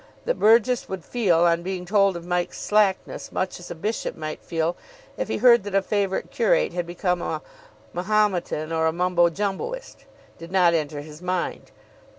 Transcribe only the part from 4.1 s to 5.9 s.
might feel if he heard that a